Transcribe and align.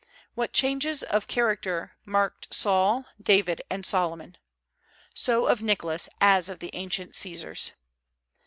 What 0.33 0.51
changes 0.51 1.03
of 1.03 1.27
character 1.27 1.95
marked 2.05 2.51
Saul, 2.51 3.05
David, 3.21 3.61
and 3.69 3.85
Solomon! 3.85 4.35
So 5.13 5.45
of 5.45 5.61
Nicholas, 5.61 6.09
as 6.19 6.49
of 6.49 6.57
the 6.57 6.71
ancient 6.73 7.13
Caesars. 7.13 7.73